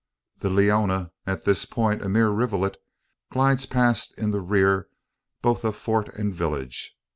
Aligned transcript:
The 0.39 0.49
Leona 0.49 1.11
at 1.27 1.43
this 1.45 1.63
point 1.65 2.01
a 2.01 2.09
mere 2.09 2.29
rivulet 2.31 2.77
glides 3.31 3.67
past 3.67 4.17
in 4.17 4.31
the 4.31 4.41
rear 4.41 4.87
both 5.43 5.63
of 5.63 5.75
fort 5.75 6.07
and 6.15 6.33
village. 6.33 6.97